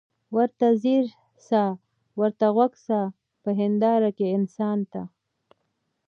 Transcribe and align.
ورته 0.35 0.67
ځیر 0.81 1.05
سه 1.47 1.61
ورته 2.19 2.45
غوږ 2.55 2.73
سه 2.87 2.99
په 3.43 3.49
هینداره 3.59 4.09
کي 4.17 4.25
انسان 4.37 4.79
ته 4.91 5.01